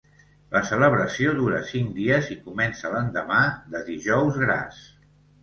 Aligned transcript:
La 0.53 0.61
celebració 0.69 1.33
dura 1.41 1.59
cinc 1.71 1.91
dies 1.97 2.31
i 2.37 2.39
comença 2.47 2.93
l'endemà 2.95 3.43
de 3.77 3.83
Dijous 3.93 4.43
Gras. 4.47 4.83